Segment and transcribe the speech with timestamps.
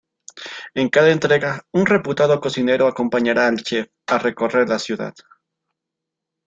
[0.73, 5.13] En cada entrega un reputado cocinero acompañará al chef a recorrer la ciudad.